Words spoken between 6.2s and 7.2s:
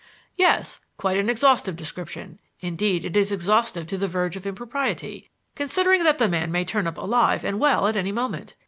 man may turn up